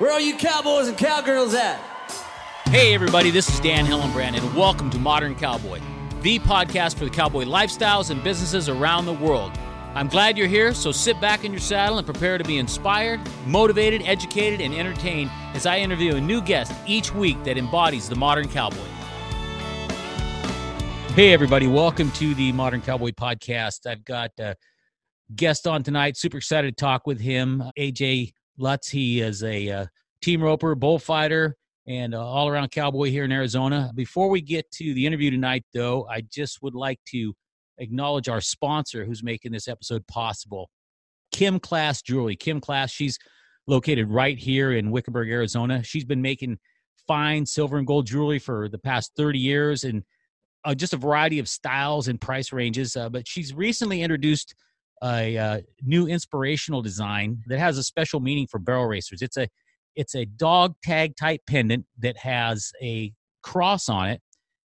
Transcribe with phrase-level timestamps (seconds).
[0.00, 1.78] Where are you cowboys and cowgirls at?
[2.64, 5.78] Hey, everybody, this is Dan Hillenbrand, and welcome to Modern Cowboy,
[6.22, 9.52] the podcast for the cowboy lifestyles and businesses around the world.
[9.94, 13.20] I'm glad you're here, so sit back in your saddle and prepare to be inspired,
[13.44, 18.16] motivated, educated, and entertained as I interview a new guest each week that embodies the
[18.16, 18.78] modern cowboy.
[21.12, 23.86] Hey, everybody, welcome to the Modern Cowboy Podcast.
[23.86, 24.56] I've got a
[25.36, 26.16] guest on tonight.
[26.16, 27.62] Super excited to talk with him.
[27.78, 29.86] AJ Lutz, he is a uh,
[30.22, 31.56] team roper, bullfighter,
[31.86, 33.90] and uh, all around cowboy here in Arizona.
[33.94, 37.34] Before we get to the interview tonight, though, I just would like to
[37.78, 40.70] acknowledge our sponsor who's making this episode possible
[41.32, 42.36] Kim Klass Jewelry.
[42.36, 43.18] Kim Klass, she's
[43.66, 45.82] located right here in Wickenburg, Arizona.
[45.82, 46.58] She's been making
[47.08, 50.02] fine silver and gold jewelry for the past 30 years and
[50.64, 52.94] uh, just a variety of styles and price ranges.
[52.94, 54.54] Uh, but she's recently introduced
[55.02, 59.22] a uh, new inspirational design that has a special meaning for barrel racers.
[59.22, 59.48] It's a
[59.96, 64.20] it's a dog tag type pendant that has a cross on it,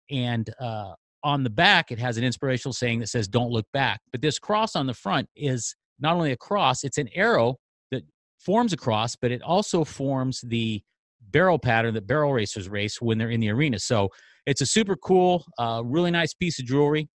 [0.09, 0.93] and uh,
[1.23, 4.39] on the back it has an inspirational saying that says "Don't look back." But this
[4.39, 7.57] cross on the front is not only a cross; it's an arrow
[7.91, 8.03] that
[8.39, 10.81] forms a cross, but it also forms the
[11.29, 13.79] barrel pattern that barrel racers race when they're in the arena.
[13.79, 14.09] So
[14.45, 17.09] it's a super cool, uh, really nice piece of jewelry.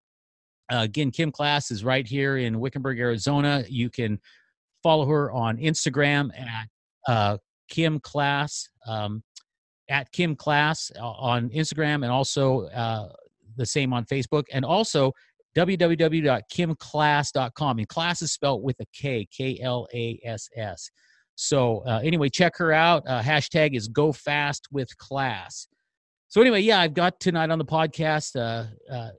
[0.73, 3.65] Uh, again, Kim Klass is right here in Wickenburg, Arizona.
[3.69, 4.19] You can
[4.83, 6.69] follow her on Instagram at
[7.07, 7.37] uh,
[7.69, 9.23] Kim Klass, um,
[9.89, 13.11] at Kim Klass uh, on Instagram, and also uh,
[13.57, 15.13] the same on Facebook, and also
[15.57, 17.79] www.kimklass.com.
[17.79, 20.91] And class is spelled with a K, K L A S S.
[21.37, 23.05] So uh, anyway, check her out.
[23.07, 25.69] Uh, hashtag is Go Fast with Class.
[26.29, 29.11] So anyway, yeah, I've got tonight on the podcast uh, uh,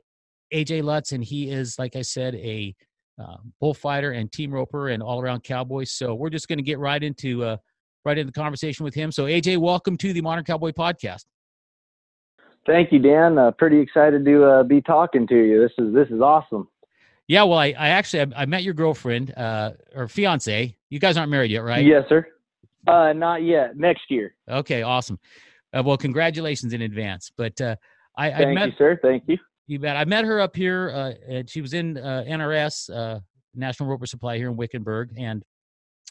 [0.54, 2.76] AJ Lutz, and he is, like I said, a
[3.20, 5.84] uh, bullfighter and team roper and all around cowboy.
[5.86, 7.58] So we're just going to get right into uh,
[8.06, 9.12] right into the conversation with him.
[9.12, 11.26] So AJ, welcome to the Modern Cowboy Podcast.
[12.66, 13.38] Thank you, Dan.
[13.38, 15.62] Uh, pretty excited to uh, be talking to you.
[15.62, 16.68] This is this is awesome.
[17.28, 20.76] Yeah, well, I, I actually I, I met your girlfriend uh, or fiance.
[20.90, 21.86] You guys aren't married yet, right?
[21.86, 22.28] Yes, sir.
[22.86, 23.78] Uh, not yet.
[23.78, 24.34] Next year.
[24.50, 25.20] Okay, awesome.
[25.74, 27.32] Uh, well, congratulations in advance.
[27.36, 27.76] But uh,
[28.18, 29.00] I, Thank I met you, sir.
[29.02, 29.38] Thank you.
[29.68, 29.98] You bet.
[29.98, 30.90] I met her up here.
[30.90, 33.20] Uh, and she was in uh, NRS uh,
[33.54, 35.44] National Roper Supply here in Wickenburg, and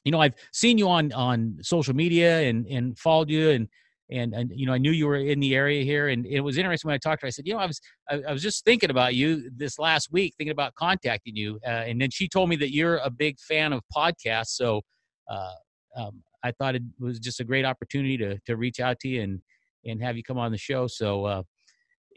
[0.05, 3.69] you know I've seen you on on social media and and followed you and.
[4.09, 6.59] And, and you know I knew you were in the area here, and it was
[6.59, 7.27] interesting when I talked to her.
[7.27, 10.13] I said, you know, I was I, I was just thinking about you this last
[10.13, 13.41] week, thinking about contacting you, uh, and then she told me that you're a big
[13.41, 14.51] fan of podcasts.
[14.51, 14.83] So
[15.29, 15.51] uh,
[15.97, 19.23] um, I thought it was just a great opportunity to to reach out to you
[19.23, 19.43] and
[19.85, 20.87] and have you come on the show.
[20.87, 21.43] So uh,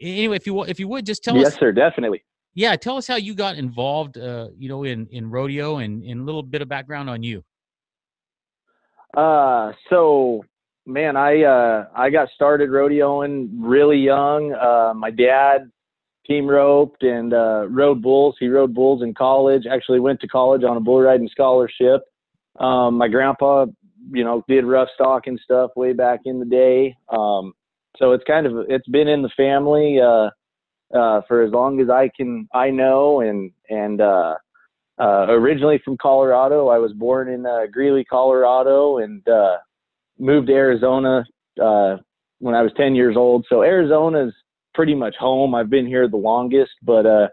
[0.00, 1.72] anyway, if you if you would just tell yes, us, yes, sir.
[1.72, 2.22] Definitely.
[2.54, 6.20] yeah, tell us how you got involved, uh, you know, in in rodeo and, and
[6.20, 7.44] a little bit of background on you.
[9.16, 10.44] Uh, so
[10.86, 14.52] man, I uh, I got started rodeoing really young.
[14.52, 15.70] Uh, my dad
[16.26, 18.36] team roped and uh, rode bulls.
[18.38, 19.64] He rode bulls in college.
[19.70, 22.02] Actually, went to college on a bull riding scholarship.
[22.58, 23.66] Um, my grandpa,
[24.12, 26.96] you know, did rough stock and stuff way back in the day.
[27.08, 27.52] Um,
[27.96, 30.30] so it's kind of it's been in the family uh,
[30.96, 34.34] uh, for as long as I can I know and and uh,
[35.00, 36.68] uh, originally from Colorado.
[36.68, 39.56] I was born in uh, Greeley, Colorado, and uh,
[40.18, 41.24] moved to Arizona
[41.60, 41.96] uh,
[42.38, 43.46] when I was 10 years old.
[43.48, 44.34] So Arizona's
[44.74, 45.54] pretty much home.
[45.54, 47.28] I've been here the longest, but uh,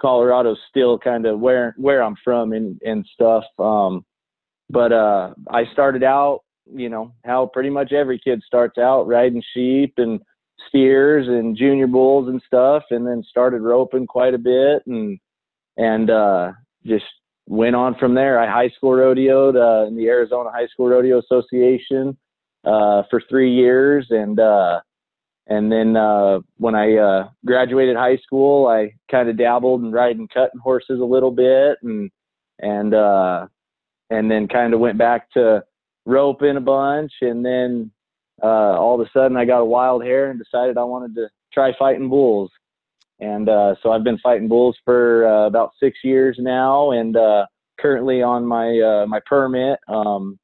[0.00, 3.44] Colorado's still kind of where where I'm from and and stuff.
[3.58, 4.04] Um,
[4.70, 9.42] but uh, I started out, you know, how pretty much every kid starts out riding
[9.54, 10.20] sheep and
[10.68, 15.18] steers and junior bulls and stuff, and then started roping quite a bit and
[15.76, 16.52] and uh,
[16.86, 17.04] just
[17.46, 18.38] went on from there.
[18.38, 22.16] I high school rodeoed uh, in the Arizona High School Rodeo Association
[22.64, 24.80] uh, for three years, and uh,
[25.46, 30.28] and then uh, when I uh, graduated high school, I kind of dabbled in riding
[30.28, 32.10] cutting horses a little bit, and
[32.60, 33.46] and uh,
[34.10, 35.64] and then kind of went back to
[36.06, 37.90] roping a bunch, and then
[38.42, 41.28] uh, all of a sudden I got a wild hair and decided I wanted to
[41.52, 42.50] try fighting bulls.
[43.20, 47.46] And uh, so I've been fighting bulls for uh, about six years now, and uh,
[47.80, 49.78] currently on my uh, my permit.
[49.88, 50.38] Um,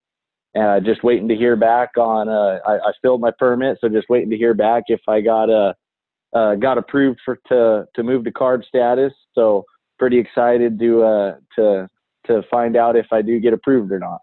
[0.58, 2.28] uh, just waiting to hear back on.
[2.28, 5.50] Uh, I, I filled my permit, so just waiting to hear back if I got
[5.50, 9.12] uh, got approved for to to move to card status.
[9.34, 9.64] So
[9.98, 11.88] pretty excited to uh, to
[12.26, 14.20] to find out if I do get approved or not.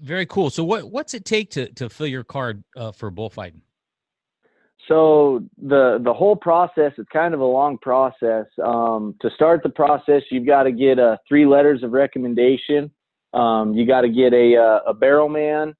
[0.00, 0.50] Very cool.
[0.50, 3.62] So what what's it take to to fill your card uh, for bullfighting?
[4.88, 8.46] So the the whole process is kind of a long process.
[8.62, 12.90] Um, to start the process, you've got to get uh, three letters of recommendation.
[13.32, 15.74] Um, you got to get a uh, a barrel man,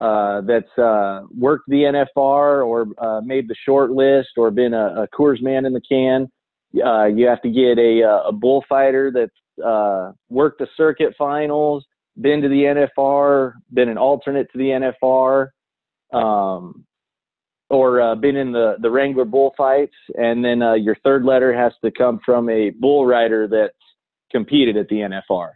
[0.00, 1.82] uh, that's uh, worked the
[2.16, 5.80] NFR or uh, made the short list or been a, a Coors man in the
[5.86, 6.26] can.
[6.82, 11.84] Uh, you have to get a, uh, a bullfighter that's worked the circuit finals,
[12.20, 15.48] been to the NFR, been an alternate to the NFR,
[16.12, 16.84] um,
[17.68, 19.94] or uh, been in the, the Wrangler bullfights.
[20.14, 23.74] And then uh, your third letter has to come from a bull rider that's
[24.30, 25.50] competed at the NFR.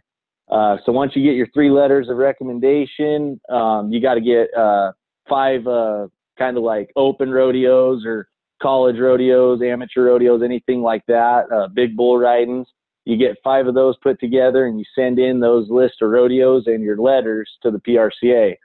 [0.49, 4.53] Uh, so once you get your three letters of recommendation, um, you got to get
[4.57, 4.91] uh,
[5.27, 6.07] five uh,
[6.37, 8.27] kind of like open rodeos or
[8.61, 12.67] college rodeos, amateur rodeos, anything like that, uh, big bull ridings.
[13.05, 16.63] You get five of those put together and you send in those list of rodeos
[16.65, 18.55] and your letters to the PRCA.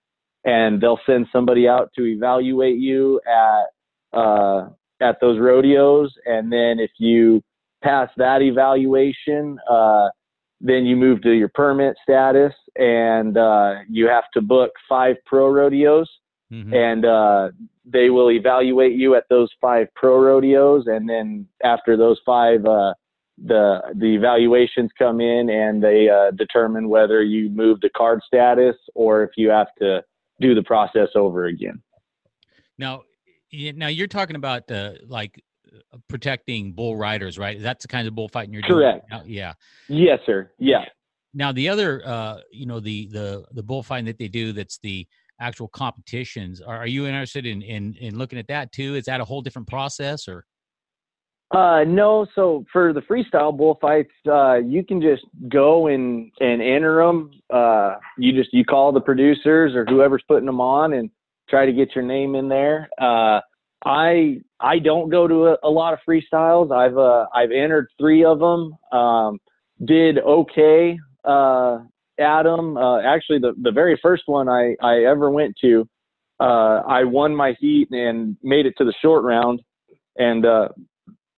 [0.45, 4.71] And they'll send somebody out to evaluate you at uh,
[5.01, 6.13] at those rodeos.
[6.25, 7.43] And then if you
[7.83, 10.09] pass that evaluation, uh,
[10.61, 15.51] then you move to your permit status and uh, you have to book five pro
[15.51, 16.09] rodeos
[16.53, 16.73] mm-hmm.
[16.75, 17.49] and uh,
[17.87, 22.93] they will evaluate you at those five pro rodeos and then after those five uh,
[23.45, 28.77] the the evaluations come in and they uh, determine whether you move the card status
[28.95, 30.03] or if you have to
[30.41, 31.83] do the process over again
[32.79, 33.03] now
[33.53, 35.43] now you're talking about uh, like
[35.73, 37.61] uh, protecting bull riders, right?
[37.61, 39.09] That's the kind of bullfighting you're Correct.
[39.09, 39.21] doing.
[39.21, 39.29] Correct.
[39.29, 39.53] Yeah.
[39.89, 40.51] Yes, sir.
[40.59, 40.85] Yeah.
[41.35, 45.07] Now the other, uh, you know, the the the bullfighting that they do, that's the
[45.41, 46.61] actual competitions.
[46.61, 48.95] Are, are you interested in, in in looking at that too?
[48.95, 50.45] Is that a whole different process, or?
[51.51, 52.27] Uh, no.
[52.35, 57.31] So for the freestyle bullfights, uh, you can just go and and enter them.
[57.53, 61.11] Uh, you just you call the producers or whoever's putting them on and
[61.49, 62.89] try to get your name in there.
[63.01, 63.41] Uh,
[63.85, 66.73] I I don't go to a, a lot of freestyles.
[66.73, 68.77] I've uh, I've entered three of them.
[68.93, 69.39] Um,
[69.85, 71.79] did okay uh,
[72.19, 72.77] them.
[72.77, 75.89] Uh, actually, the the very first one I I ever went to,
[76.39, 79.63] uh, I won my heat and made it to the short round,
[80.17, 80.69] and uh,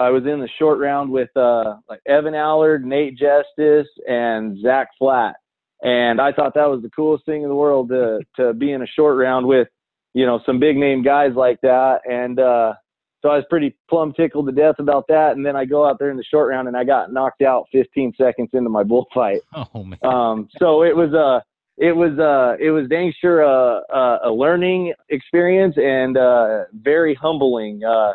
[0.03, 4.89] I was in the short round with uh, like Evan Allard, Nate Jestes, and Zach
[4.99, 5.37] Flat,
[5.83, 8.83] and I thought that was the coolest thing in the world to to be in
[8.83, 9.69] a short round with
[10.15, 12.01] you know, some big name guys like that.
[12.09, 12.75] And uh,
[13.23, 15.33] so I was pretty plumb tickled to death about that.
[15.37, 17.67] And then I go out there in the short round and I got knocked out
[17.73, 19.41] 15 seconds into my bullfight.
[19.75, 19.99] Oh man.
[20.03, 21.41] Um, so it was a, uh,
[21.79, 27.15] it was uh it was dang sure a, a, a learning experience and uh very
[27.15, 28.13] humbling uh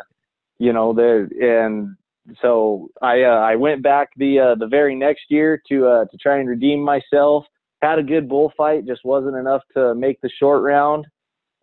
[0.60, 1.96] you know there and
[2.42, 6.18] so I uh, I went back the uh, the very next year to uh, to
[6.18, 7.46] try and redeem myself.
[7.82, 11.06] Had a good bullfight, just wasn't enough to make the short round.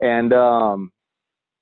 [0.01, 0.93] And um,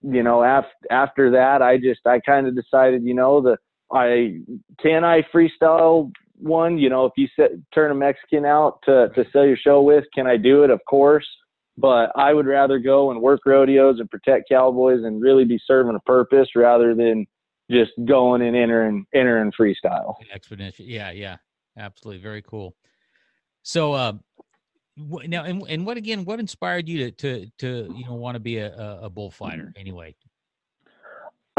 [0.03, 3.59] you know, after after that, I just I kind of decided, you know, that
[3.93, 4.41] I
[4.81, 6.79] can I freestyle one.
[6.79, 10.05] You know, if you set, turn a Mexican out to to sell your show with,
[10.15, 10.71] can I do it?
[10.71, 11.27] Of course.
[11.79, 15.97] But I would rather go and work rodeos and protect cowboys and really be serving
[15.97, 17.27] a purpose rather than
[17.71, 20.15] just going and entering entering freestyle.
[20.35, 21.37] Exponential, yeah, yeah,
[21.79, 22.75] absolutely, very cool.
[23.63, 24.13] So, uh,
[24.97, 28.41] now and, and what again what inspired you to to, to you know want to
[28.41, 29.81] be a, a bullfighter mm-hmm.
[29.81, 30.15] anyway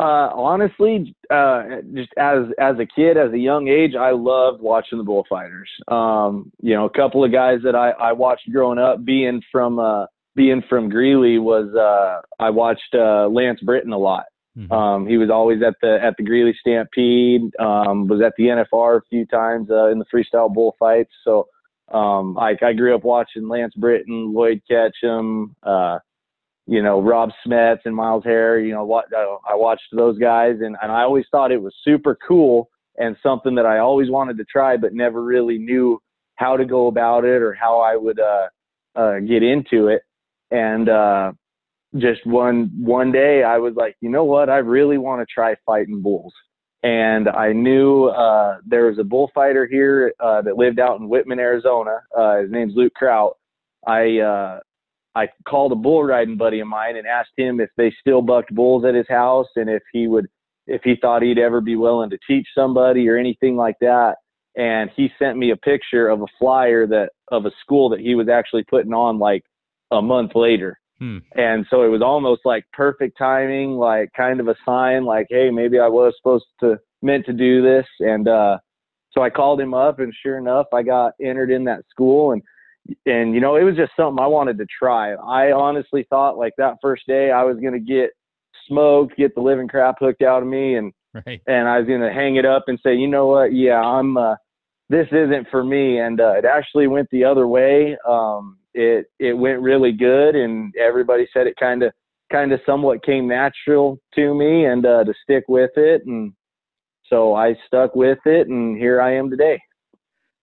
[0.03, 1.63] uh, honestly uh,
[1.94, 5.69] just as as a kid as a young age i loved watching the bullfighters.
[5.88, 9.79] Um, you know a couple of guys that i i watched growing up being from
[9.79, 10.05] uh
[10.35, 14.25] being from greeley was uh i watched uh lance britton a lot.
[14.57, 14.72] Mm-hmm.
[14.72, 18.98] um, he was always at the at the greeley stampede um, was at the nfr
[18.98, 21.12] a few times uh, in the freestyle bullfights.
[21.24, 21.48] So
[21.91, 26.00] um, I, I grew up watching Lance Britton, Lloyd Ketchum, uh,
[26.65, 28.60] you know, Rob Smets and Miles Hare.
[28.60, 31.75] You know, what uh, I watched those guys, and, and I always thought it was
[31.84, 36.00] super cool and something that I always wanted to try, but never really knew
[36.36, 38.48] how to go about it or how I would uh,
[38.96, 40.03] uh, get into it.
[40.51, 41.32] And uh,
[41.98, 44.50] just one one day, I was like, you know what?
[44.50, 46.34] I really want to try fighting bulls
[46.84, 51.39] and I knew uh, there was a bullfighter here uh, that lived out in Wittmann,
[51.39, 52.01] Arizona.
[52.15, 53.38] Uh, his name's Luke Kraut.
[53.88, 54.60] I uh,
[55.15, 58.53] I called a bull riding buddy of mine and asked him if they still bucked
[58.53, 60.27] bulls at his house and if he would
[60.65, 64.15] if he thought he'd ever be willing to teach somebody or anything like that.
[64.55, 68.15] And he sent me a picture of a flyer that of a school that he
[68.15, 69.43] was actually putting on like
[69.91, 70.79] a month later.
[71.00, 71.20] Hmm.
[71.36, 75.50] And so it was almost like perfect timing, like kind of a sign, like, hey,
[75.50, 77.86] maybe I was supposed to meant to do this.
[78.00, 78.58] And uh,
[79.12, 82.41] so I called him up, and sure enough, I got entered in that school, and
[83.06, 85.13] and you know it was just something I wanted to try.
[85.13, 88.12] I honestly thought like that first day I was gonna get
[88.68, 90.94] smoked, get the living crap hooked out of me, and
[91.25, 91.42] right.
[91.48, 94.18] and I was gonna hang it up and say, you know what, yeah, I'm.
[94.18, 94.36] Uh,
[94.90, 97.98] this isn't for me, and uh, it actually went the other way.
[98.08, 101.94] Um, it it went really good, and everybody said it kind of
[102.32, 106.34] kind of somewhat came natural to me, and uh, to stick with it, and
[107.08, 109.60] so I stuck with it, and here I am today.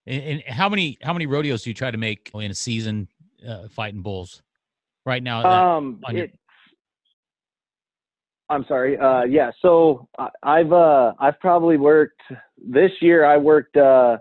[0.07, 3.09] And, how many how many rodeos do you try to make in a season
[3.47, 4.43] uh, fighting bulls?
[5.07, 6.29] Right now, um, your-
[8.49, 8.99] I'm sorry.
[8.99, 9.51] Uh, yeah.
[9.63, 10.09] So
[10.43, 12.21] I've uh, I've probably worked
[12.59, 13.25] this year.
[13.25, 14.19] I worked uh,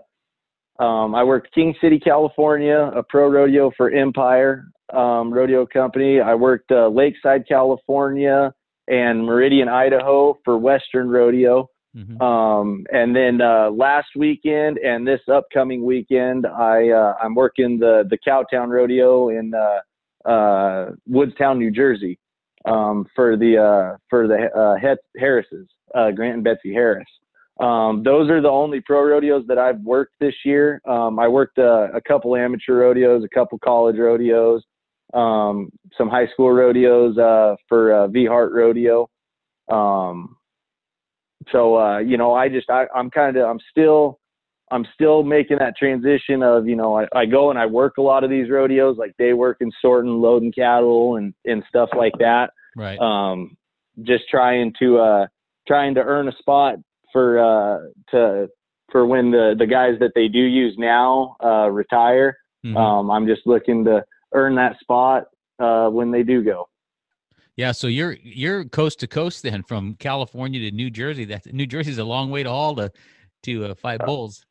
[0.78, 6.20] um, I worked King City, California, a pro rodeo for Empire um, Rodeo Company.
[6.20, 8.52] I worked uh, Lakeside, California,
[8.88, 11.68] and Meridian, Idaho for Western Rodeo.
[11.96, 12.22] Mm-hmm.
[12.22, 18.04] Um, and then uh, last weekend and this upcoming weekend, I uh, I'm working the
[18.08, 22.18] the Cowtown Rodeo in uh, uh, Woodstown, New Jersey,
[22.64, 27.08] um, for the uh, for the uh, Harrises, Grant and Betsy Harris.
[27.58, 30.80] Um, those are the only pro rodeos that I've worked this year.
[30.86, 34.62] Um, I worked a couple amateur rodeos, a couple college rodeos,
[35.12, 39.10] um, some high school rodeos uh, for V Heart Rodeo.
[39.68, 40.36] Um,
[41.52, 44.18] so uh, you know, I just I, I'm kind of I'm still
[44.70, 48.02] I'm still making that transition of you know I, I go and I work a
[48.02, 52.14] lot of these rodeos like day work and sorting, loading cattle and and stuff like
[52.18, 52.50] that.
[52.76, 52.98] Right.
[52.98, 53.56] Um,
[54.02, 55.26] just trying to uh
[55.66, 56.76] trying to earn a spot
[57.12, 57.78] for uh
[58.10, 58.48] to
[58.92, 62.36] for when the the guys that they do use now uh retire.
[62.64, 62.76] Mm-hmm.
[62.76, 64.04] Um, I'm just looking to
[64.34, 65.24] earn that spot
[65.58, 66.68] uh when they do go.
[67.56, 71.24] Yeah, so you're you're coast to coast then, from California to New Jersey.
[71.26, 72.90] That New Jersey's a long way to haul to
[73.44, 74.44] to uh, fight uh, bulls.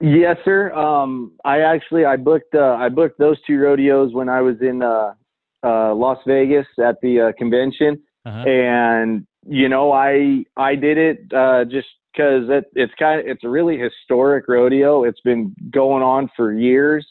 [0.00, 0.72] Yes, sir.
[0.72, 4.82] Um, I actually I booked uh, I booked those two rodeos when I was in
[4.82, 5.14] uh,
[5.62, 8.48] uh, Las Vegas at the uh, convention, uh-huh.
[8.48, 11.30] and you know I I did it
[11.70, 15.04] just because it, it's kind of it's a really historic rodeo.
[15.04, 17.06] It's been going on for years,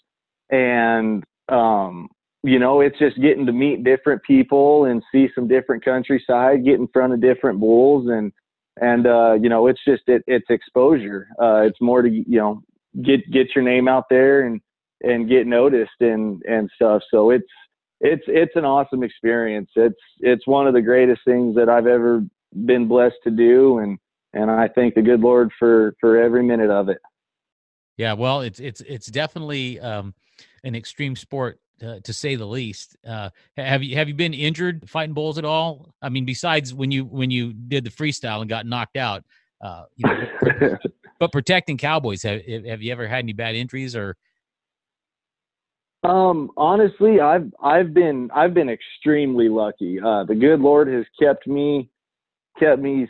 [0.50, 2.10] and um,
[2.44, 6.80] you know, it's just getting to meet different people and see some different countryside, get
[6.80, 8.32] in front of different bulls and,
[8.82, 11.28] and, uh, you know, it's just, it, it's exposure.
[11.40, 12.64] Uh, it's more to, you know,
[13.04, 14.60] get, get your name out there and,
[15.02, 17.04] and get noticed and, and stuff.
[17.12, 17.46] So it's,
[18.00, 19.70] it's, it's an awesome experience.
[19.76, 22.24] It's, it's one of the greatest things that I've ever
[22.66, 23.80] been blessed to do.
[23.80, 24.00] And,
[24.34, 26.98] and I thank the good Lord for, for every minute of it.
[27.98, 28.14] Yeah.
[28.14, 30.16] Well, it's, it's, it's definitely, um,
[30.64, 32.96] an extreme sport uh, to say the least.
[33.08, 35.94] Uh, have you have you been injured fighting bulls at all?
[36.02, 39.24] I mean, besides when you when you did the freestyle and got knocked out,
[39.62, 40.78] uh, you know,
[41.20, 44.18] but protecting cowboys, have have you ever had any bad injuries or?
[46.04, 50.00] Um, honestly, I've I've been I've been extremely lucky.
[50.00, 51.90] Uh, the good Lord has kept me
[52.60, 53.08] kept me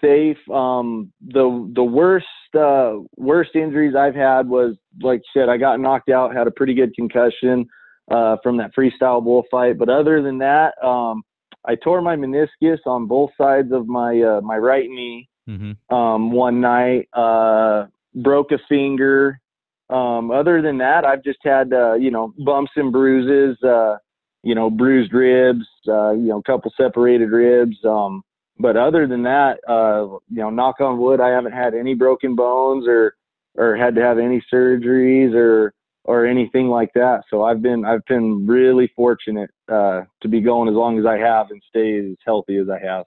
[0.00, 0.38] safe.
[0.48, 2.26] Um, the the worst
[2.56, 6.52] uh, worst injuries I've had was like you said, I got knocked out, had a
[6.52, 7.68] pretty good concussion
[8.10, 9.78] uh, from that freestyle bullfight.
[9.78, 11.22] But other than that, um,
[11.66, 15.94] I tore my meniscus on both sides of my uh, my right knee mm-hmm.
[15.94, 17.08] um, one night.
[17.12, 19.40] Uh, broke a finger.
[19.88, 23.62] Um, other than that, I've just had uh, you know bumps and bruises.
[23.62, 23.96] Uh,
[24.42, 25.66] you know, bruised ribs.
[25.86, 27.76] Uh, you know, a couple separated ribs.
[27.84, 28.22] Um,
[28.58, 32.36] but other than that, uh, you know, knock on wood, I haven't had any broken
[32.36, 33.14] bones or
[33.56, 35.72] or had to have any surgeries or
[36.10, 37.22] or anything like that.
[37.30, 41.16] So I've been I've been really fortunate uh, to be going as long as I
[41.16, 43.04] have and stay as healthy as I have.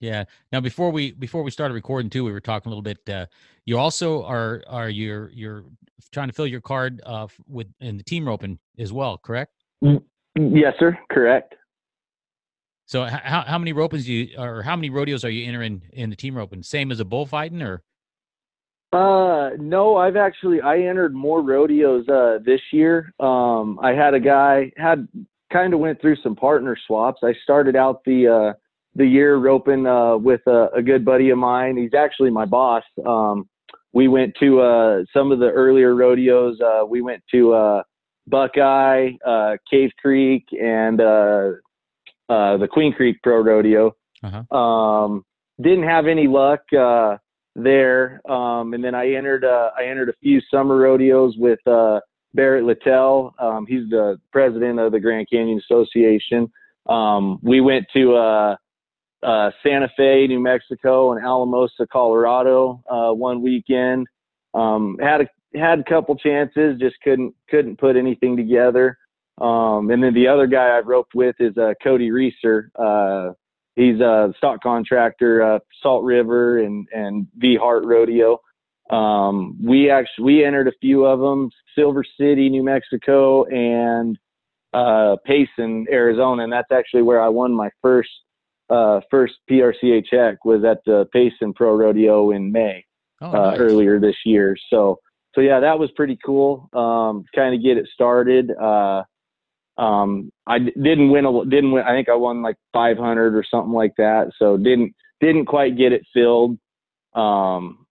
[0.00, 0.24] Yeah.
[0.50, 3.08] Now before we before we started recording too, we were talking a little bit.
[3.08, 3.26] Uh,
[3.64, 5.64] you also are are you're you're
[6.10, 9.52] trying to fill your card uh, with in the team roping as well, correct?
[9.84, 10.02] Mm,
[10.36, 10.98] yes, sir.
[11.12, 11.54] Correct.
[12.86, 16.16] So how how many ropings you or how many rodeos are you entering in the
[16.16, 16.64] team roping?
[16.64, 17.84] Same as a bullfighting or?
[18.92, 23.14] Uh, no, I've actually I entered more rodeos uh this year.
[23.20, 25.06] Um, I had a guy had
[25.52, 27.20] kind of went through some partner swaps.
[27.22, 28.52] I started out the uh
[28.96, 31.76] the year roping uh with a, a good buddy of mine.
[31.76, 32.82] He's actually my boss.
[33.06, 33.48] Um,
[33.92, 36.60] we went to uh some of the earlier rodeos.
[36.60, 37.82] Uh, we went to uh
[38.26, 41.50] Buckeye, uh Cave Creek, and uh
[42.28, 43.94] uh the Queen Creek Pro Rodeo.
[44.24, 44.56] Uh-huh.
[44.56, 45.24] Um,
[45.60, 46.62] didn't have any luck.
[46.76, 47.18] Uh
[47.56, 48.20] there.
[48.30, 52.00] Um, and then I entered uh, I entered a few summer rodeos with uh,
[52.34, 53.34] Barrett Littell.
[53.38, 56.50] Um, he's the president of the Grand Canyon Association.
[56.88, 58.56] Um, we went to uh,
[59.22, 64.06] uh, Santa Fe, New Mexico, and Alamosa, Colorado uh, one weekend.
[64.54, 68.96] Um, had a had a couple chances, just couldn't couldn't put anything together.
[69.40, 72.70] Um, and then the other guy I've roped with is uh, Cody Reeser.
[73.80, 78.40] Uh, he's a stock contractor, uh, Salt River and and V Heart Rodeo.
[78.90, 84.18] Um, we actually we entered a few of them: Silver City, New Mexico, and
[84.72, 88.10] uh, Payson, Arizona, and that's actually where I won my first
[88.68, 92.84] uh, first PRCA check was at the Payson Pro Rodeo in May
[93.22, 94.56] Oh, uh, earlier this year.
[94.70, 94.98] So
[95.34, 96.68] so yeah, that was pretty cool.
[96.72, 98.50] Um, kind of get it started.
[98.50, 99.02] Uh,
[99.80, 101.84] um, I didn't win a didn't win.
[101.84, 104.30] I think I won like 500 or something like that.
[104.38, 106.58] So didn't didn't quite get it filled.
[107.14, 107.86] Um,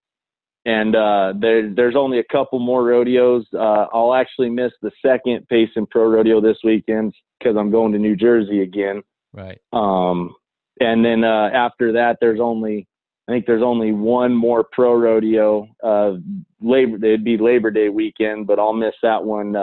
[0.65, 3.45] and uh, there, there's only a couple more rodeos.
[3.53, 7.97] Uh, I'll actually miss the second Payson Pro Rodeo this weekend because I'm going to
[7.97, 9.01] New Jersey again.
[9.33, 9.59] Right.
[9.73, 10.35] Um,
[10.79, 12.87] and then uh, after that, there's only
[13.27, 15.67] I think there's only one more pro rodeo.
[15.83, 16.13] Uh,
[16.61, 19.55] Labor it'd be Labor Day weekend, but I'll miss that one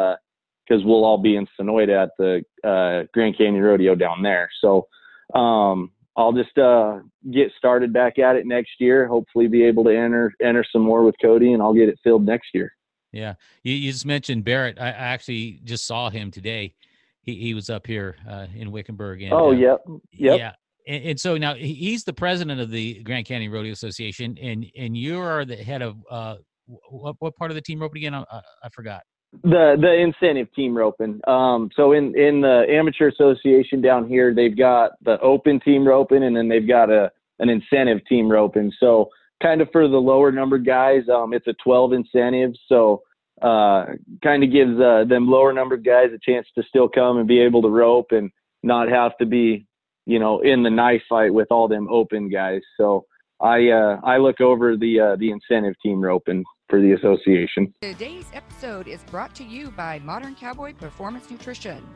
[0.67, 4.49] because we'll all be in Sonoyta at the uh, Grand Canyon Rodeo down there.
[4.61, 4.87] So
[5.35, 9.07] um, I'll just uh, get started back at it next year.
[9.07, 12.25] Hopefully, be able to enter enter some more with Cody, and I'll get it filled
[12.25, 12.73] next year.
[13.17, 13.35] Yeah.
[13.63, 14.79] You, you just mentioned Barrett.
[14.79, 16.75] I, actually just saw him today.
[17.23, 19.23] He, he was up here uh, in Wickenburg.
[19.23, 19.81] And, oh, uh, yep,
[20.13, 20.39] yep.
[20.39, 20.53] Yeah.
[20.87, 24.97] And, and so now he's the president of the Grand Canyon Rodeo Association, and and
[24.97, 28.15] you are the head of uh, what what part of the team roping again?
[28.15, 28.25] I,
[28.63, 29.03] I forgot.
[29.43, 31.21] The the incentive team roping.
[31.27, 36.25] Um, so in in the amateur association down here, they've got the open team roping,
[36.25, 38.73] and then they've got a an incentive team roping.
[38.81, 39.11] So
[39.43, 42.53] kind of for the lower numbered guys, um, it's a 12 incentive.
[42.69, 43.03] So
[43.43, 43.87] uh,
[44.23, 47.41] kind of gives uh, them lower numbered guys a chance to still come and be
[47.41, 48.31] able to rope and
[48.63, 49.67] not have to be,
[50.07, 52.63] you know, in the knife fight with all them open guys.
[52.79, 53.05] So
[53.41, 57.75] I uh, I look over the uh, the incentive team roping for the association.
[57.81, 61.87] Today's episode is brought to you by Modern Cowboy Performance Nutrition.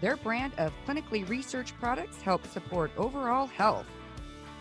[0.00, 3.86] Their brand of clinically researched products helps support overall health.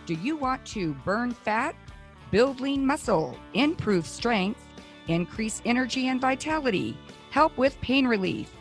[0.05, 1.75] Do you want to burn fat,
[2.31, 4.61] build lean muscle, improve strength,
[5.07, 6.97] increase energy and vitality,
[7.31, 8.53] help with pain relief?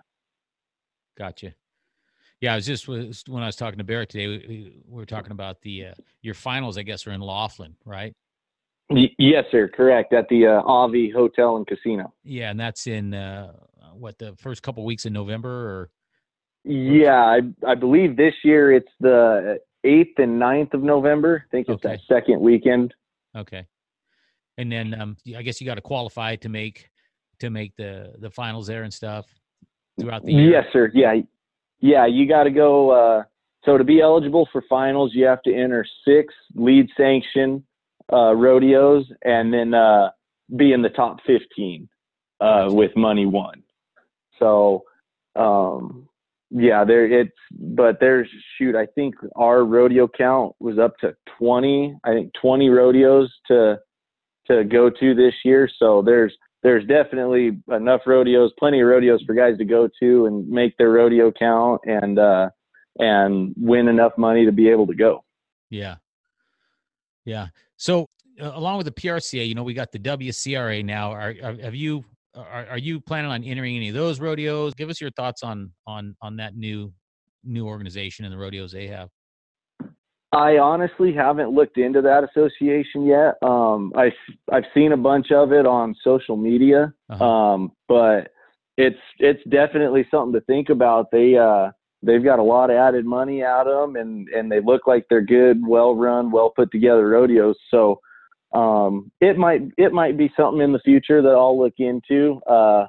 [1.18, 1.54] Gotcha.
[2.42, 4.28] Yeah, I was just was, when I was talking to Barrett today.
[4.28, 6.78] We, we we were talking about the uh, your finals.
[6.78, 8.14] I guess are in Laughlin, right?
[8.90, 9.68] Y- yes, sir.
[9.68, 10.14] Correct.
[10.14, 12.14] At the uh, Avi Hotel and Casino.
[12.24, 13.54] Yeah, and that's in uh,
[13.94, 15.90] what the first couple weeks in November, or
[16.64, 21.44] Yeah, I I believe this year it's the eighth and 9th of November.
[21.48, 21.96] I think it's Okay.
[21.96, 22.94] that second weekend.
[23.36, 23.66] okay.
[24.60, 26.90] And then um, I guess you got to qualify to make
[27.40, 29.26] to make the the finals there and stuff
[30.00, 30.52] throughout the year.
[30.52, 30.92] Yes, sir.
[30.94, 31.16] Yeah,
[31.80, 32.06] yeah.
[32.06, 32.92] You got to go.
[32.92, 33.24] Uh,
[33.66, 37.64] so to be eligible for finals, you have to enter six lead sanction
[38.12, 40.10] uh, rodeos, and then uh,
[40.56, 41.90] be in the top fifteen
[42.40, 43.64] uh, with money won.
[44.40, 44.84] So,
[45.36, 46.08] um,
[46.50, 47.32] yeah, there it's.
[47.52, 48.76] But there's shoot.
[48.76, 51.98] I think our rodeo count was up to twenty.
[52.06, 53.80] I think twenty rodeos to
[54.48, 55.70] to go to this year.
[55.78, 56.34] So there's
[56.68, 60.90] there's definitely enough rodeos, plenty of rodeos for guys to go to and make their
[60.90, 62.50] rodeo count and uh,
[63.00, 65.24] and win enough money to be able to go.
[65.70, 65.96] Yeah.
[67.24, 67.48] Yeah.
[67.78, 68.10] So
[68.42, 71.12] uh, along with the PRCA, you know, we got the WCRA now.
[71.12, 72.04] Are, are have you
[72.36, 74.74] are, are you planning on entering any of those rodeos?
[74.74, 76.92] Give us your thoughts on on on that new
[77.46, 79.08] new organization and the rodeos they have.
[80.32, 83.36] I honestly haven't looked into that association yet.
[83.42, 84.12] Um, I
[84.52, 87.26] I've seen a bunch of it on social media, Uh-huh.
[87.26, 88.32] um, but
[88.78, 91.12] it's it's definitely something to think about.
[91.12, 91.72] They uh,
[92.04, 95.06] they've got a lot of added money out of them, and and they look like
[95.10, 97.58] they're good, well run, well put together rodeos.
[97.72, 98.02] So
[98.54, 102.42] um, it might it might be something in the future that I'll look into.
[102.46, 102.88] Uh,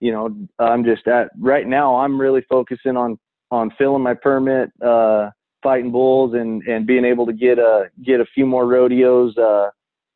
[0.00, 1.96] you know, I'm just at right now.
[1.96, 3.18] I'm really focusing on
[3.50, 4.70] on filling my permit.
[4.84, 5.30] Uh,
[5.64, 9.70] fighting bulls and and being able to get a get a few more rodeos uh,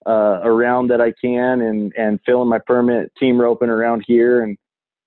[0.06, 4.56] uh, around that I can and and filling my permit team roping around here and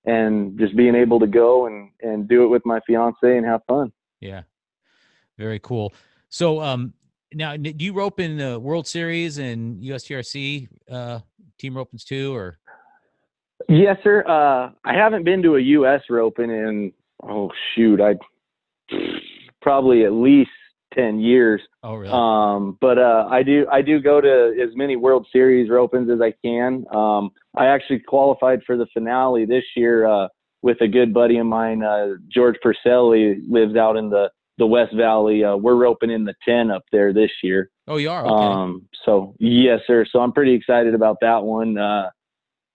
[0.04, 3.62] and just being able to go and and do it with my fiance and have
[3.66, 3.92] fun.
[4.20, 4.42] Yeah,
[5.38, 5.94] very cool.
[6.28, 6.92] So, um,
[7.32, 11.20] now do you rope in the World Series and USTRC uh,
[11.58, 12.58] team ropings too, or
[13.68, 14.24] Yes, sir.
[14.26, 16.02] Uh, I haven't been to a U.S.
[16.10, 18.14] roping in oh shoot, I
[19.62, 20.50] probably at least
[20.94, 21.62] ten years.
[21.82, 22.12] oh really?
[22.12, 26.20] Um, but uh, I do I do go to as many World Series ropings as
[26.20, 26.84] I can.
[26.94, 30.28] Um, I actually qualified for the finale this year uh,
[30.62, 34.94] with a good buddy of mine, uh, George Purcelli, lives out in the the West
[34.94, 35.42] Valley.
[35.42, 37.70] Uh, we're roping in the ten up there this year.
[37.88, 38.46] oh, you are okay.
[38.46, 40.04] Um, so yes, sir.
[40.10, 41.78] So I'm pretty excited about that one.
[41.78, 42.10] Uh,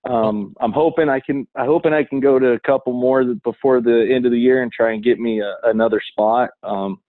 [0.08, 1.48] um, I'm hoping I can.
[1.56, 4.64] I hoping I can go to a couple more before the end of the year
[4.64, 6.52] and try and get me a, another spot.
[6.64, 7.02] Um,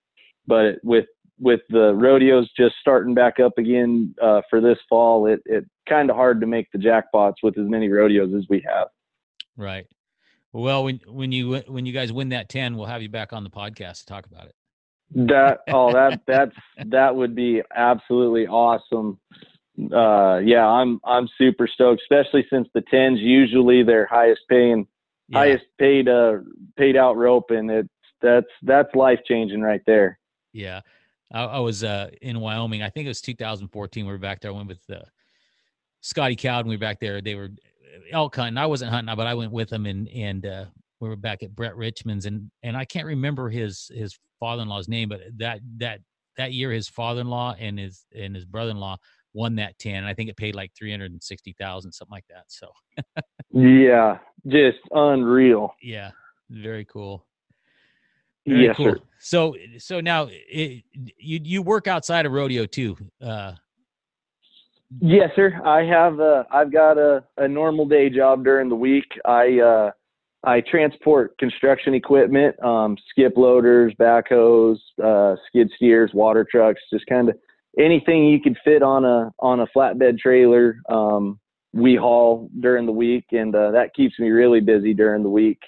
[0.46, 1.06] but with
[1.40, 6.10] with the rodeos just starting back up again uh, for this fall, it it kind
[6.10, 8.88] of hard to make the jackpots with as many rodeos as we have.
[9.56, 9.86] right.
[10.52, 13.44] Well, when when you when you guys win that ten, we'll have you back on
[13.44, 14.54] the podcast to talk about it.
[15.14, 16.56] That oh that that's
[16.86, 19.18] that would be absolutely awesome.
[19.92, 24.86] Uh, yeah, I'm I'm super stoked, especially since the tens usually their highest paying
[25.28, 25.38] Yeah.
[25.38, 26.38] highest paid uh
[26.76, 27.88] paid out rope, and it's
[28.20, 30.18] that's that's life changing right there.
[30.52, 30.80] Yeah.
[31.32, 32.82] I, I was uh, in Wyoming.
[32.82, 34.06] I think it was 2014.
[34.06, 34.50] We were back there.
[34.50, 35.00] I went with uh,
[36.00, 36.68] Scotty Cowden.
[36.70, 37.20] We were back there.
[37.20, 37.50] They were
[38.10, 38.56] elk hunting.
[38.58, 40.64] I wasn't hunting, but I went with them, and and uh,
[41.00, 45.08] we were back at Brett Richmond's, and and I can't remember his his father-in-law's name,
[45.10, 46.00] but that that
[46.36, 48.96] that year his father-in-law and his and his brother-in-law
[49.34, 52.68] won that 10 and i think it paid like 360000 something like that so
[53.50, 55.74] Yeah, just unreal.
[55.82, 56.10] yeah
[56.50, 57.26] very cool
[58.46, 58.92] Very yes, cool.
[58.94, 58.98] sir.
[59.18, 60.84] So so now it,
[61.18, 62.96] you you work outside of rodeo too.
[63.20, 63.52] Uh,
[65.00, 65.60] Yes, sir.
[65.64, 69.04] I have uh I've got a, a normal day job during the week.
[69.24, 69.90] I uh
[70.44, 77.28] I transport construction equipment, um, skip loaders, backhoes, uh, skid steers, water trucks, just kind
[77.28, 77.36] of
[77.78, 80.80] anything you could fit on a on a flatbed trailer.
[80.88, 81.38] Um,
[81.72, 85.60] we haul during the week, and uh, that keeps me really busy during the week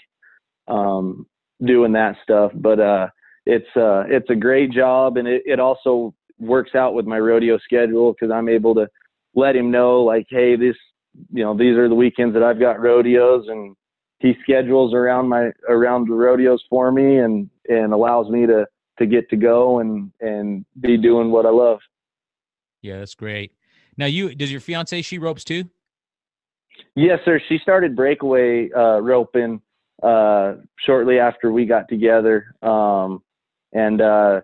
[0.68, 1.27] um,
[1.64, 2.53] doing that stuff.
[2.55, 3.09] But uh,
[3.46, 7.59] it's uh, it's a great job, and it, it also works out with my rodeo
[7.59, 8.88] schedule because I'm able to
[9.35, 10.77] let him know like, hey, this
[11.33, 13.77] you know these are the weekends that I've got rodeos, and
[14.18, 18.66] he schedules around my around the rodeos for me, and and allows me to
[18.99, 21.79] to get to go and and be doing what I love.
[22.83, 23.53] Yeah, that's great.
[23.97, 25.64] Now you does your fiance she ropes too?
[26.95, 27.40] Yes, sir.
[27.49, 29.61] She started breakaway uh, roping
[30.03, 33.23] uh, shortly after we got together, um,
[33.73, 34.40] and uh,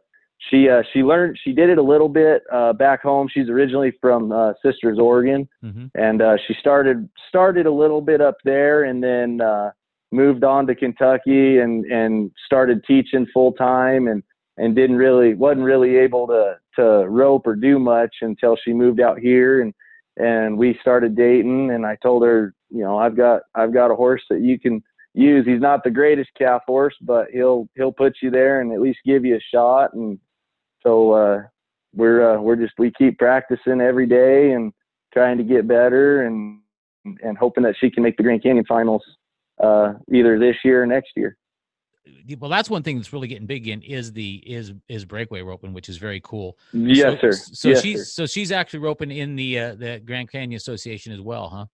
[0.50, 3.28] she uh, she learned she did it a little bit uh, back home.
[3.32, 5.86] She's originally from uh, Sisters, Oregon, Mm-hmm.
[5.94, 9.70] and uh, she started started a little bit up there, and then uh,
[10.12, 14.22] moved on to Kentucky and and started teaching full time, and
[14.58, 19.00] and didn't really wasn't really able to to rope or do much until she moved
[19.00, 19.74] out here, and
[20.18, 23.96] and we started dating, and I told her, you know, I've got I've got a
[23.96, 24.82] horse that you can
[25.14, 25.46] use.
[25.46, 29.00] He's not the greatest calf horse, but he'll he'll put you there and at least
[29.04, 30.18] give you a shot, and
[30.82, 31.42] so uh,
[31.94, 34.72] we're uh, we're just we keep practicing every day and
[35.12, 36.60] trying to get better and
[37.22, 39.02] and hoping that she can make the Grand Canyon finals
[39.62, 41.36] uh, either this year or next year.
[42.38, 45.72] Well, that's one thing that's really getting big in is the is is breakaway roping,
[45.72, 46.58] which is very cool.
[46.72, 47.32] Yes, so, sir.
[47.32, 48.04] So yes, she's sir.
[48.04, 51.66] so she's actually roping in the uh, the Grand Canyon Association as well, huh?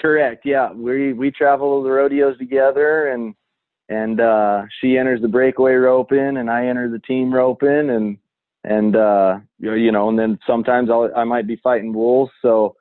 [0.00, 0.44] Correct.
[0.44, 3.34] Yeah, we we travel the rodeos together, and
[3.88, 8.18] and uh, she enters the breakaway roping, and I enter the team roping, and
[8.64, 12.32] and uh, you know, and then sometimes I'll, I might be fighting wolves.
[12.42, 12.76] So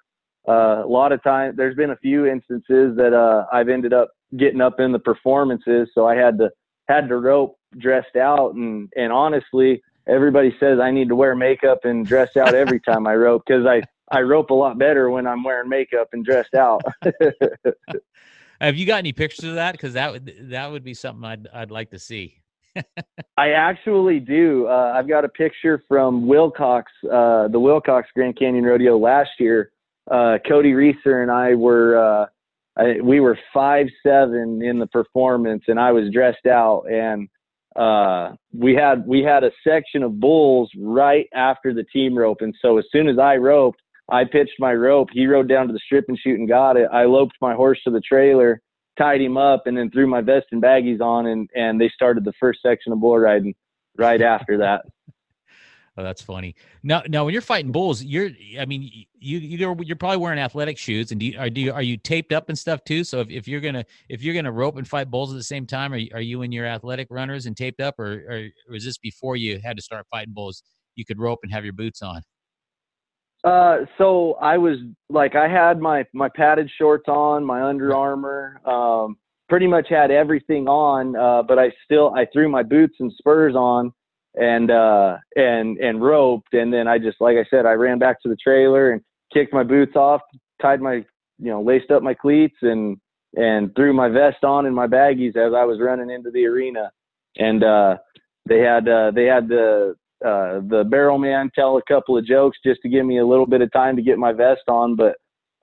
[0.47, 4.14] uh, a lot of times, there's been a few instances that uh, I've ended up
[4.37, 6.49] getting up in the performances, so I had to
[6.87, 11.79] had to rope dressed out, and and honestly, everybody says I need to wear makeup
[11.83, 15.27] and dress out every time I rope because I I rope a lot better when
[15.27, 16.81] I'm wearing makeup and dressed out.
[18.61, 19.73] Have you got any pictures of that?
[19.73, 22.41] Because that would that would be something I'd I'd like to see.
[23.37, 24.67] I actually do.
[24.67, 29.71] Uh, I've got a picture from Willcox, uh, the Willcox Grand Canyon Rodeo last year.
[30.09, 32.25] Uh, Cody Reeser and I were uh,
[32.77, 37.29] I, we were five seven in the performance, and I was dressed out, and
[37.75, 42.55] uh, we had we had a section of bulls right after the team rope, and
[42.61, 45.09] so as soon as I roped, I pitched my rope.
[45.11, 46.87] He rode down to the strip and shoot and got it.
[46.91, 48.61] I loped my horse to the trailer
[48.97, 52.23] tied him up and then threw my vest and baggies on and and they started
[52.23, 53.53] the first section of bull riding
[53.97, 54.85] right after that.
[55.97, 56.55] Oh, that's funny.
[56.83, 58.29] Now, now when you're fighting bulls, you're,
[58.59, 58.81] I mean,
[59.13, 61.95] you, you're, you're probably wearing athletic shoes and do you, are, do you, are you
[61.95, 63.05] taped up and stuff too?
[63.05, 65.43] So if, if you're going to, if you're to rope and fight bulls at the
[65.43, 68.47] same time, are you, are you in your athletic runners and taped up or, or
[68.69, 70.63] was this before you had to start fighting bulls?
[70.95, 72.21] You could rope and have your boots on.
[73.45, 74.77] Uh, so I was
[75.09, 80.09] like, I had my my padded shorts on, my Under Armour, um, pretty much had
[80.09, 83.93] everything on, uh, but I still I threw my boots and spurs on,
[84.35, 88.21] and uh, and and roped, and then I just like I said, I ran back
[88.21, 89.01] to the trailer and
[89.33, 90.21] kicked my boots off,
[90.61, 91.05] tied my
[91.39, 92.97] you know laced up my cleats and
[93.35, 96.91] and threw my vest on and my baggies as I was running into the arena,
[97.37, 97.97] and uh,
[98.47, 99.95] they had uh, they had the
[100.25, 103.45] uh, the barrel man tell a couple of jokes just to give me a little
[103.45, 104.95] bit of time to get my vest on.
[104.95, 105.15] But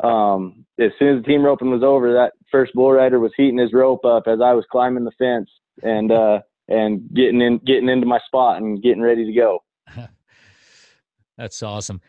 [0.06, 3.58] um, as soon as the team roping was over, that first bull rider was heating
[3.58, 5.50] his rope up as I was climbing the fence.
[5.82, 9.62] And uh, and getting in getting into my spot and getting ready to go.
[11.38, 12.01] That's awesome.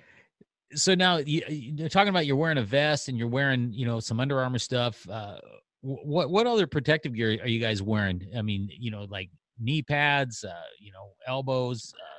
[0.76, 4.00] So now you, are talking about you're wearing a vest and you're wearing you know
[4.00, 5.08] some Under Armour stuff.
[5.10, 5.38] Uh,
[5.82, 8.28] what what other protective gear are you guys wearing?
[8.36, 12.14] I mean, you know, like knee pads, uh, you know, elbows, uh,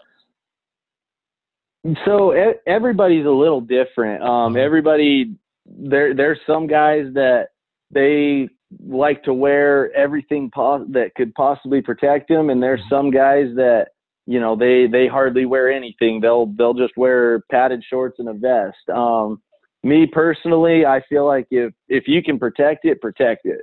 [2.06, 2.34] so
[2.66, 4.22] everybody's a little different.
[4.22, 4.64] Um, uh-huh.
[4.64, 7.48] everybody there there's some guys that
[7.90, 8.48] they
[8.86, 13.88] like to wear everything pos- that could possibly protect them, and there's some guys that
[14.26, 16.20] you know they they hardly wear anything.
[16.20, 18.88] They'll they'll just wear padded shorts and a vest.
[18.92, 19.42] Um,
[19.82, 23.60] me personally, I feel like if if you can protect it, protect it.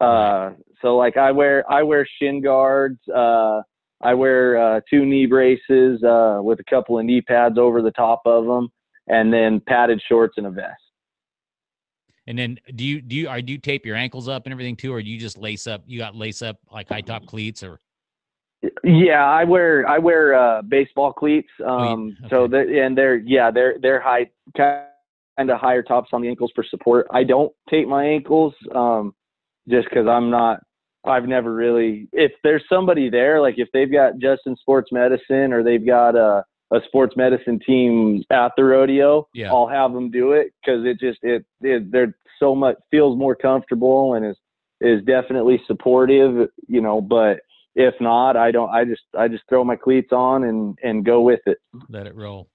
[0.00, 2.98] Uh, so like I wear I wear shin guards.
[3.14, 3.62] Uh,
[4.00, 7.90] I wear uh, two knee braces uh, with a couple of knee pads over the
[7.90, 8.68] top of them,
[9.08, 10.87] and then padded shorts and a vest.
[12.28, 14.76] And then do you do you are do you tape your ankles up and everything
[14.76, 15.82] too, or do you just lace up?
[15.86, 17.80] You got lace up like high top cleats, or?
[18.84, 21.48] Yeah, I wear I wear uh, baseball cleats.
[21.64, 21.88] Um, oh.
[21.88, 22.28] Um, okay.
[22.30, 26.52] So that and they're yeah they're they're high kind of higher tops on the ankles
[26.54, 27.06] for support.
[27.10, 29.14] I don't tape my ankles um,
[29.66, 30.60] just because I'm not
[31.04, 35.62] I've never really, if there's somebody there, like if they've got Justin Sports Medicine or
[35.62, 39.50] they've got a, a sports medicine team at the rodeo, yeah.
[39.50, 43.34] I'll have them do it because it just, it, it, they're so much, feels more
[43.34, 44.36] comfortable and is,
[44.80, 47.40] is definitely supportive, you know, but
[47.74, 51.22] if not, I don't, I just, I just throw my cleats on and, and go
[51.22, 51.58] with it.
[51.88, 52.48] Let it roll.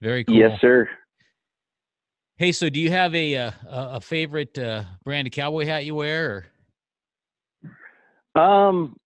[0.00, 0.36] Very cool.
[0.36, 0.88] Yes, sir.
[2.36, 5.94] Hey, so do you have a, a, a favorite uh, brand of cowboy hat you
[5.94, 6.46] wear
[8.34, 8.40] or?
[8.40, 8.96] Um,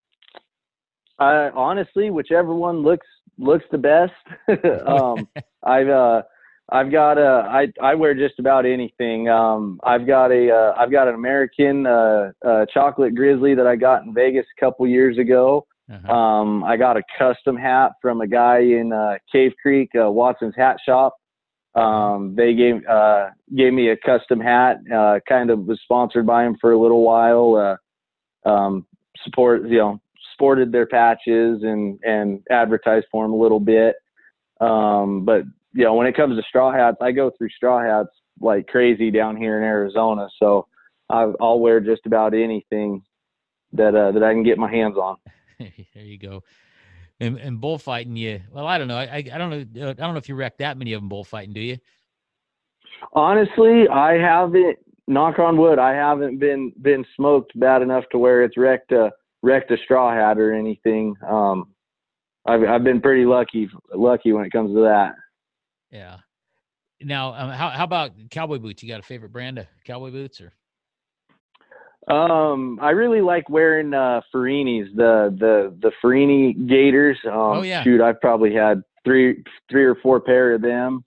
[1.18, 3.06] I honestly, whichever one looks
[3.38, 4.12] looks the best.
[4.86, 5.28] um,
[5.62, 6.22] I've uh,
[6.70, 9.28] I've got a I I wear just about anything.
[9.28, 13.76] Um, I've got a uh, I've got an American uh, uh, chocolate grizzly that I
[13.76, 15.66] got in Vegas a couple years ago.
[15.90, 16.12] Uh-huh.
[16.12, 20.54] Um, I got a custom hat from a guy in uh, Cave Creek, uh, Watson's
[20.54, 21.16] Hat Shop.
[21.74, 24.78] Um, they gave uh, gave me a custom hat.
[24.94, 27.78] Uh, kind of was sponsored by him for a little while.
[28.44, 28.86] Uh, um,
[29.24, 30.00] support, you know,
[30.38, 33.96] sported their patches and and advertised for them a little bit.
[34.60, 38.10] Um, but you know, when it comes to straw hats, I go through straw hats
[38.40, 40.28] like crazy down here in Arizona.
[40.38, 40.66] So
[41.10, 43.02] i will wear just about anything
[43.72, 45.16] that uh, that I can get my hands on.
[45.58, 46.42] there you go.
[47.20, 48.96] And, and bullfighting, you well, I don't know.
[48.96, 49.90] I, I don't know.
[49.90, 51.78] I don't know if you wreck that many of them bullfighting, do you?
[53.12, 58.44] Honestly, I haven't knock on wood, I haven't been been smoked bad enough to where
[58.44, 59.10] it's wrecked a
[59.42, 61.14] wrecked a straw hat or anything.
[61.26, 61.74] Um,
[62.46, 65.14] I've I've been pretty lucky lucky when it comes to that.
[65.90, 66.16] Yeah.
[67.00, 68.82] Now, um, how how about cowboy boots?
[68.82, 70.52] You got a favorite brand of cowboy boots or?
[72.12, 77.18] Um, I really like wearing uh Ferrini's, the the the Ferrini Gators.
[77.26, 77.82] Um, oh yeah.
[77.84, 81.04] Shoot, I've probably had three three or four pair of them.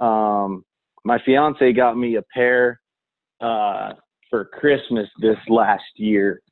[0.00, 0.64] Um,
[1.04, 2.80] my fiance got me a pair
[3.40, 3.92] uh,
[4.30, 6.42] for Christmas this last year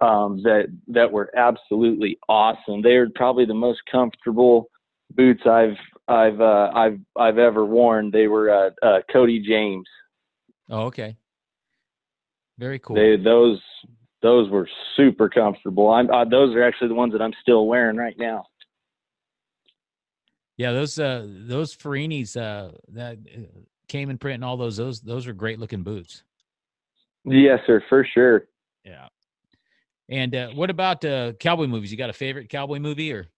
[0.00, 2.82] um, that that were absolutely awesome.
[2.82, 4.70] They are probably the most comfortable
[5.14, 5.76] boots I've
[6.08, 8.10] I've uh, I've I've ever worn.
[8.10, 9.86] They were uh, uh, Cody James.
[10.68, 11.16] Oh, okay.
[12.58, 12.96] Very cool.
[12.96, 13.60] They those
[14.22, 15.90] those were super comfortable.
[15.90, 18.44] I'm uh, those are actually the ones that I'm still wearing right now.
[20.56, 25.00] Yeah, those uh those Ferrinis uh that uh, came in print and all those those
[25.00, 26.22] those are great looking boots.
[27.24, 28.48] Yes, sir, for sure.
[28.84, 29.08] Yeah.
[30.10, 31.92] And uh, what about uh, cowboy movies?
[31.92, 33.28] You got a favorite cowboy movie or?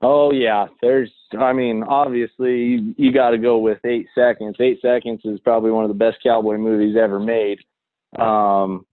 [0.00, 1.10] Oh yeah, there's.
[1.38, 4.56] I mean, obviously you, you got to go with Eight Seconds.
[4.58, 7.58] Eight Seconds is probably one of the best cowboy movies ever made.
[8.18, 8.86] Um,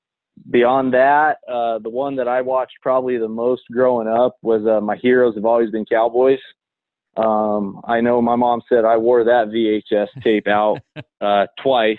[0.51, 4.81] beyond that, uh, the one that I watched probably the most growing up was uh,
[4.81, 6.39] My Heroes Have Always Been Cowboys.
[7.15, 10.79] Um, I know my mom said I wore that VHS tape out
[11.21, 11.97] uh, twice.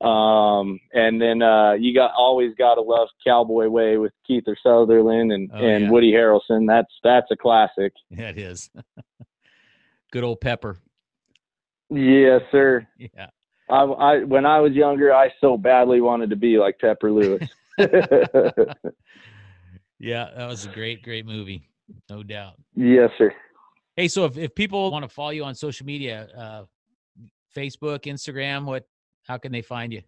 [0.00, 5.30] Um, and then uh, you got always got to love Cowboy Way with Kiefer Sutherland
[5.32, 5.90] and, Oh, and yeah.
[5.90, 6.66] Woody Harrelson.
[6.66, 7.92] That's that's a classic.
[8.10, 8.70] Yeah, it is.
[10.12, 10.78] Good old Pepper.
[11.90, 12.86] Yes, sir.
[12.98, 13.26] Yeah.
[13.68, 17.48] I, I when I was younger, I so badly wanted to be like Pepper Lewis.
[19.98, 21.68] Yeah, that was a great, great movie.
[22.08, 22.54] No doubt.
[22.74, 23.34] yes, sir.
[23.96, 26.64] Hey, so if, if people want to follow you on social media, uh,
[27.54, 28.86] Facebook, Instagram, what,
[29.26, 30.02] how can they find you?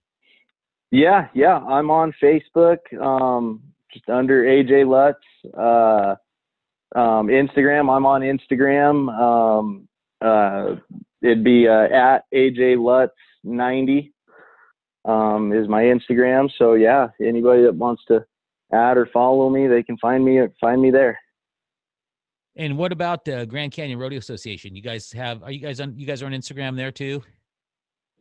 [0.90, 1.56] Yeah, yeah.
[1.56, 5.18] I'm on Facebook, um, just under AJ Lutz.
[5.56, 6.16] Uh,
[6.98, 9.08] um, Instagram, I'm on Instagram.
[9.18, 9.88] Um,
[10.20, 10.76] uh,
[11.22, 14.12] it'd be uh, at AJ Lutz 90
[15.04, 16.50] um, is my Instagram.
[16.58, 18.24] So yeah, anybody that wants to
[18.72, 21.18] add or follow me, they can find me find me there.
[22.56, 24.76] And what about uh, Grand Canyon Rodeo Association?
[24.76, 27.22] You guys have, are you guys on, you guys are on Instagram there too?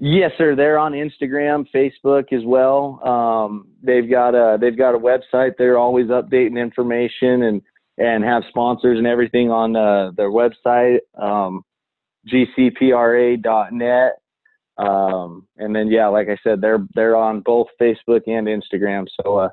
[0.04, 0.56] Yes, sir.
[0.56, 3.00] They're on Instagram, Facebook as well.
[3.08, 5.52] Um, they've got a they've got a website.
[5.60, 7.62] They're always updating information and
[8.00, 11.64] and have sponsors and everything on uh, their website, um,
[12.34, 14.14] gcpra.net.
[14.80, 19.06] Um, and then yeah, like I said, they're they're on both Facebook and Instagram.
[19.22, 19.50] So uh,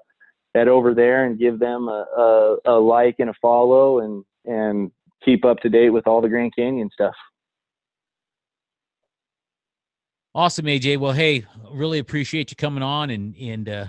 [0.54, 4.90] head over there and give them a, a, a like and a follow, and and
[5.22, 7.14] keep up to date with all the Grand Canyon stuff.
[10.38, 10.98] Awesome, AJ.
[10.98, 13.86] Well, hey, really appreciate you coming on and and uh,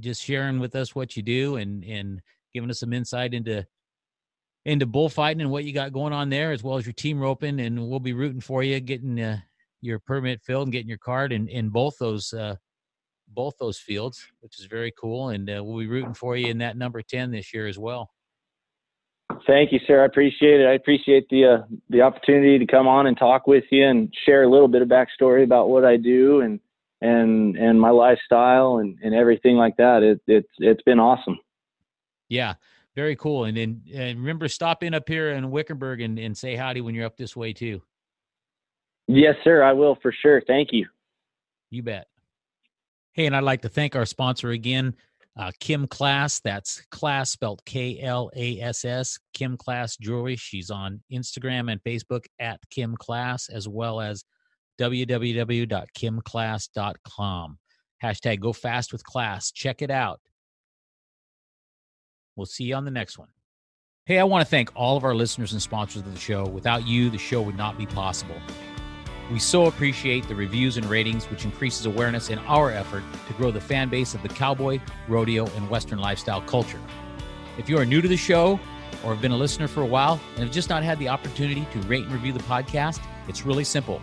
[0.00, 2.20] just sharing with us what you do and and
[2.52, 3.66] giving us some insight into
[4.66, 7.58] into bullfighting and what you got going on there, as well as your team roping.
[7.58, 9.38] And we'll be rooting for you, getting uh,
[9.80, 12.56] your permit filled and getting your card in in both those uh,
[13.28, 15.30] both those fields, which is very cool.
[15.30, 18.10] And uh, we'll be rooting for you in that number ten this year as well.
[19.46, 20.02] Thank you, sir.
[20.02, 20.66] I appreciate it.
[20.66, 24.42] I appreciate the uh, the opportunity to come on and talk with you and share
[24.42, 26.60] a little bit of backstory about what I do and
[27.00, 30.02] and and my lifestyle and, and everything like that.
[30.02, 31.38] It, it's it's been awesome.
[32.28, 32.54] Yeah,
[32.94, 33.44] very cool.
[33.44, 36.94] And then and remember, stop in up here in Wickenburg and, and say howdy when
[36.94, 37.82] you're up this way too.
[39.08, 39.62] Yes, sir.
[39.62, 40.42] I will for sure.
[40.46, 40.86] Thank you.
[41.70, 42.06] You bet.
[43.12, 44.94] Hey, and I'd like to thank our sponsor again,
[45.38, 46.40] uh, Kim Klass.
[46.42, 49.18] That's class spelled K L A S S.
[49.32, 50.36] Kim Klass Jewelry.
[50.36, 54.24] She's on Instagram and Facebook at Kim Klass, as well as
[54.80, 57.58] www.kimklass.com.
[58.02, 59.52] Hashtag go fast with class.
[59.52, 60.20] Check it out.
[62.36, 63.28] We'll see you on the next one.
[64.04, 66.44] Hey, I want to thank all of our listeners and sponsors of the show.
[66.44, 68.34] Without you, the show would not be possible.
[69.32, 73.50] We so appreciate the reviews and ratings, which increases awareness in our effort to grow
[73.50, 76.78] the fan base of the cowboy, rodeo, and Western lifestyle culture.
[77.56, 78.60] If you are new to the show
[79.02, 81.66] or have been a listener for a while and have just not had the opportunity
[81.72, 84.02] to rate and review the podcast, it's really simple.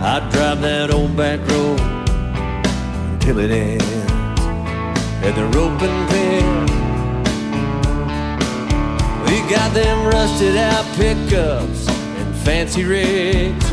[0.00, 1.80] I drive that old back road
[3.10, 3.84] until it ends
[5.24, 6.66] at the roping pen.
[9.24, 13.68] We got them rusted out pickups and fancy rigs,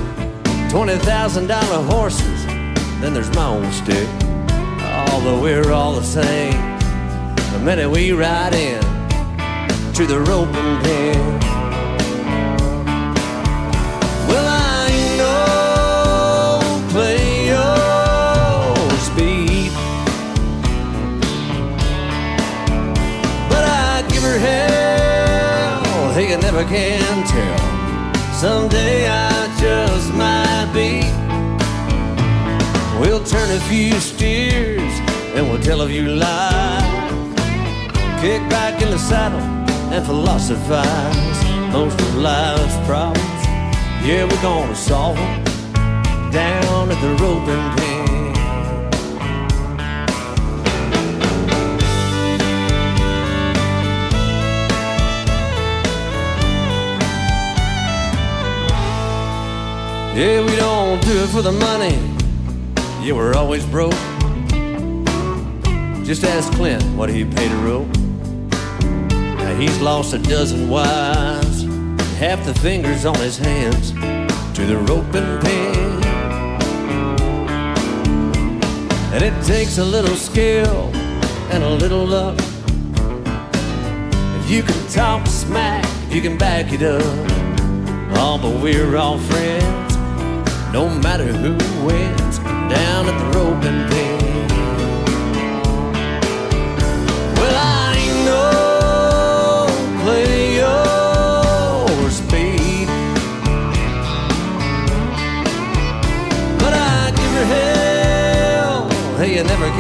[0.71, 2.45] twenty thousand dollar horses.
[2.99, 4.09] Then there's my old stick.
[5.11, 6.70] Although we're all the same,
[7.51, 8.81] the minute we ride in,
[9.93, 11.39] to the roping pen.
[14.27, 19.71] Well, I ain't no play your speed,
[23.49, 24.71] but I give her hell.
[26.21, 27.59] You never can tell.
[28.33, 31.03] Someday I just might be.
[33.01, 34.93] We'll turn a few steers
[35.35, 36.90] and we'll tell a few lies.
[38.21, 39.39] Kick back in the saddle
[39.91, 41.43] and philosophize.
[41.73, 43.45] Most of life's problems,
[44.05, 45.43] yeah, we're gonna solve them
[46.31, 48.35] down at the roping pen.
[60.15, 61.97] Yeah, we don't do it for the money.
[63.03, 63.95] Yeah, we're always broke.
[66.05, 67.87] Just ask Clint what he paid a rope.
[69.61, 71.65] He's lost a dozen wives,
[72.17, 73.91] half the fingers on his hands
[74.55, 76.03] to the rope and pen.
[79.13, 80.89] And it takes a little skill
[81.51, 82.39] and a little luck.
[84.39, 87.03] If you can talk smack, you can back it up.
[88.17, 89.95] Oh, but we're all friends,
[90.73, 91.51] no matter who
[91.85, 93.91] wins down at the roping pen.
[93.91, 94.00] Well,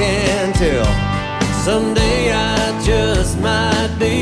[0.01, 0.91] can tell.
[1.63, 4.17] Someday I just might be.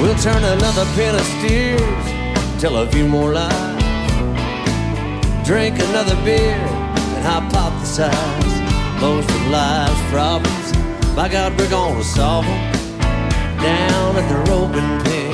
[0.00, 2.06] We'll turn another pen of steers,
[2.60, 3.82] tell a few more lies,
[5.46, 6.58] drink another beer,
[7.14, 8.56] and hypothesize
[9.00, 10.66] most of life's problems.
[11.14, 12.72] By God, we're gonna solve them
[13.68, 15.30] down at the roping pen.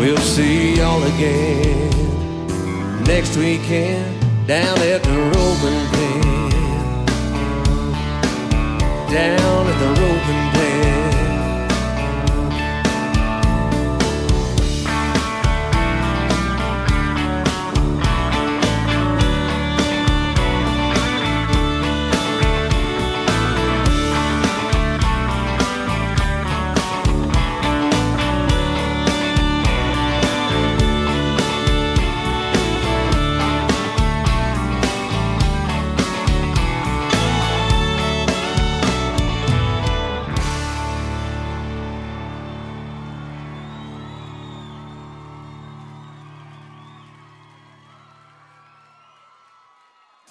[0.00, 1.90] We'll see y'all again
[3.04, 4.17] next weekend
[4.48, 7.04] down at the roping pen.
[9.12, 10.47] Down at the roping